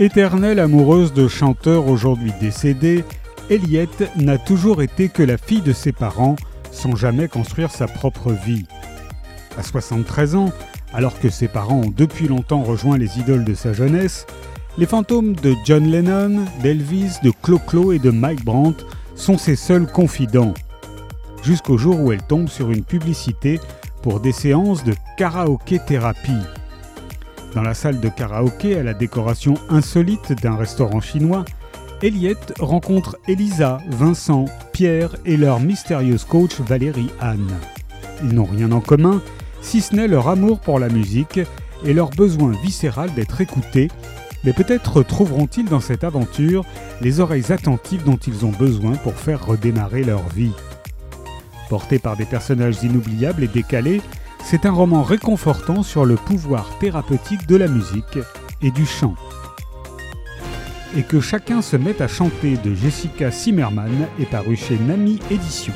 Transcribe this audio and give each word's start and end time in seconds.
Éternelle 0.00 0.60
amoureuse 0.60 1.12
de 1.12 1.28
chanteurs 1.28 1.86
aujourd'hui 1.86 2.32
décédés, 2.40 3.04
Eliette 3.50 4.10
n'a 4.16 4.38
toujours 4.38 4.80
été 4.80 5.10
que 5.10 5.22
la 5.22 5.36
fille 5.36 5.60
de 5.60 5.74
ses 5.74 5.92
parents, 5.92 6.36
sans 6.72 6.96
jamais 6.96 7.28
construire 7.28 7.70
sa 7.70 7.86
propre 7.86 8.32
vie. 8.32 8.64
À 9.58 9.62
73 9.62 10.36
ans, 10.36 10.52
alors 10.94 11.20
que 11.20 11.28
ses 11.28 11.48
parents 11.48 11.82
ont 11.82 11.92
depuis 11.94 12.28
longtemps 12.28 12.62
rejoint 12.62 12.96
les 12.96 13.18
idoles 13.18 13.44
de 13.44 13.52
sa 13.52 13.74
jeunesse, 13.74 14.26
les 14.78 14.86
fantômes 14.86 15.36
de 15.36 15.54
John 15.66 15.84
Lennon, 15.84 16.46
d'Elvis, 16.62 17.18
de 17.22 17.30
Clo-Clo 17.42 17.92
et 17.92 17.98
de 17.98 18.10
Mike 18.10 18.42
Brandt 18.42 18.86
sont 19.16 19.36
ses 19.36 19.54
seuls 19.54 19.86
confidents. 19.86 20.54
Jusqu'au 21.42 21.76
jour 21.76 22.00
où 22.00 22.10
elle 22.10 22.22
tombe 22.22 22.48
sur 22.48 22.70
une 22.70 22.84
publicité 22.84 23.60
pour 24.00 24.20
des 24.20 24.32
séances 24.32 24.82
de 24.82 24.94
karaoké 25.18 25.78
thérapie. 25.78 26.40
Dans 27.54 27.62
la 27.62 27.74
salle 27.74 28.00
de 28.00 28.08
karaoké 28.08 28.78
à 28.78 28.82
la 28.82 28.94
décoration 28.94 29.54
insolite 29.68 30.40
d'un 30.40 30.54
restaurant 30.54 31.00
chinois, 31.00 31.44
Eliette 32.02 32.54
rencontre 32.60 33.18
Elisa, 33.26 33.78
Vincent, 33.88 34.44
Pierre 34.72 35.16
et 35.26 35.36
leur 35.36 35.60
mystérieuse 35.60 36.24
coach 36.24 36.60
Valérie 36.60 37.10
Anne. 37.20 37.52
Ils 38.22 38.34
n'ont 38.34 38.44
rien 38.44 38.70
en 38.72 38.80
commun, 38.80 39.20
si 39.62 39.80
ce 39.80 39.94
n'est 39.94 40.08
leur 40.08 40.28
amour 40.28 40.60
pour 40.60 40.78
la 40.78 40.88
musique 40.88 41.40
et 41.84 41.92
leur 41.92 42.10
besoin 42.10 42.52
viscéral 42.62 43.12
d'être 43.14 43.40
écoutés, 43.40 43.88
mais 44.44 44.52
peut-être 44.52 45.02
trouveront-ils 45.02 45.68
dans 45.68 45.80
cette 45.80 46.04
aventure 46.04 46.64
les 47.00 47.20
oreilles 47.20 47.52
attentives 47.52 48.04
dont 48.04 48.16
ils 48.16 48.46
ont 48.46 48.52
besoin 48.52 48.92
pour 48.92 49.14
faire 49.14 49.44
redémarrer 49.44 50.04
leur 50.04 50.26
vie. 50.28 50.52
Porté 51.68 51.98
par 51.98 52.16
des 52.16 52.24
personnages 52.24 52.82
inoubliables 52.82 53.44
et 53.44 53.48
décalés, 53.48 54.00
c'est 54.42 54.66
un 54.66 54.72
roman 54.72 55.02
réconfortant 55.02 55.82
sur 55.82 56.04
le 56.04 56.16
pouvoir 56.16 56.78
thérapeutique 56.78 57.46
de 57.46 57.56
la 57.56 57.68
musique 57.68 58.18
et 58.62 58.70
du 58.70 58.86
chant. 58.86 59.14
Et 60.96 61.02
que 61.02 61.20
chacun 61.20 61.62
se 61.62 61.76
mette 61.76 62.00
à 62.00 62.08
chanter 62.08 62.56
de 62.56 62.74
Jessica 62.74 63.30
Zimmerman 63.30 64.08
est 64.18 64.30
paru 64.30 64.56
chez 64.56 64.78
Nami 64.78 65.20
Éditions. 65.30 65.72